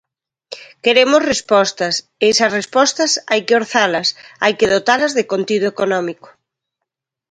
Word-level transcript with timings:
Queremos 0.83 1.21
respostas, 1.31 1.95
e 1.99 2.01
esas 2.33 2.51
respostas 2.59 3.11
hai 3.29 3.41
que 3.47 3.57
orzalas, 3.61 4.07
hai 4.43 4.53
que 4.59 4.71
dotalas 4.75 5.15
de 5.17 5.23
contido 5.31 5.65
económico. 5.73 6.29